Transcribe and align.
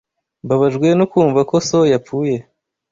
Mbabajwe 0.45 0.87
no 0.99 1.05
kumva 1.11 1.39
ko 1.49 1.55
so 1.67 1.79
yapfuye. 1.91 2.37